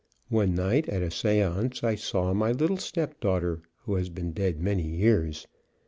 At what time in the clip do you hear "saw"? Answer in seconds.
1.93-2.33